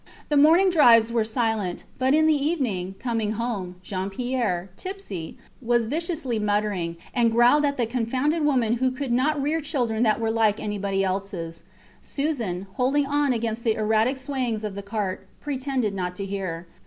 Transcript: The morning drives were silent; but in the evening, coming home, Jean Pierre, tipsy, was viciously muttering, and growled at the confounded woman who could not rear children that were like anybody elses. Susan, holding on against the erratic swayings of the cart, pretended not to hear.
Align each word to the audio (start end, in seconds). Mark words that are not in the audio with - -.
The 0.29 0.35
morning 0.35 0.71
drives 0.71 1.11
were 1.11 1.23
silent; 1.23 1.83
but 1.99 2.15
in 2.15 2.25
the 2.25 2.33
evening, 2.33 2.95
coming 2.97 3.33
home, 3.33 3.75
Jean 3.83 4.09
Pierre, 4.09 4.71
tipsy, 4.75 5.37
was 5.61 5.85
viciously 5.85 6.39
muttering, 6.39 6.97
and 7.13 7.31
growled 7.31 7.65
at 7.65 7.77
the 7.77 7.85
confounded 7.85 8.43
woman 8.43 8.77
who 8.77 8.89
could 8.89 9.11
not 9.11 9.39
rear 9.39 9.61
children 9.61 10.01
that 10.01 10.19
were 10.19 10.31
like 10.31 10.59
anybody 10.59 11.03
elses. 11.03 11.61
Susan, 12.01 12.65
holding 12.77 13.05
on 13.05 13.31
against 13.31 13.63
the 13.63 13.75
erratic 13.75 14.17
swayings 14.17 14.63
of 14.63 14.73
the 14.73 14.81
cart, 14.81 15.27
pretended 15.39 15.93
not 15.93 16.15
to 16.15 16.25
hear. 16.25 16.65